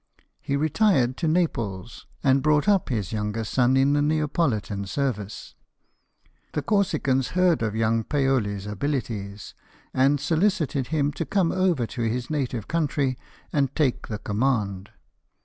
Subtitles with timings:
[0.41, 5.53] He retired to Naples, and brought up this his youngest son in the Neapolitan service.
[6.53, 9.53] The Corsicans heard of young Paoli's abilities,
[9.93, 13.15] and soHcited him to come over to his native country
[13.53, 14.89] and take the command.